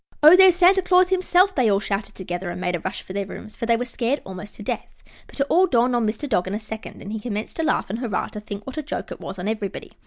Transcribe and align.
"Oh, 0.23 0.35
there's 0.35 0.55
Santa 0.55 0.81
Claus 0.81 1.09
himself!" 1.09 1.53
they 1.53 1.69
all 1.69 1.79
shouted 1.79 2.15
together, 2.15 2.49
and 2.49 2.59
made 2.59 2.75
a 2.75 2.79
rush 2.79 3.03
for 3.03 3.13
their 3.13 3.27
rooms, 3.27 3.55
for 3.55 3.67
they 3.67 3.77
were 3.77 3.85
scared 3.85 4.19
almost 4.25 4.55
to 4.55 4.63
death. 4.63 5.03
But 5.27 5.39
it 5.39 5.45
all 5.47 5.67
dawned 5.67 5.95
on 5.95 6.07
Mr. 6.07 6.27
Dog 6.27 6.47
in 6.47 6.55
a 6.55 6.59
second, 6.59 7.03
and 7.03 7.13
he 7.13 7.19
commenced 7.19 7.57
to 7.57 7.63
laugh 7.63 7.87
and 7.91 7.99
hurrah 7.99 8.29
to 8.29 8.39
think 8.39 8.65
what 8.65 8.79
a 8.79 8.81
joke 8.81 9.11
it 9.11 9.21
was 9.21 9.37
on 9.37 9.47
everybody. 9.47 9.91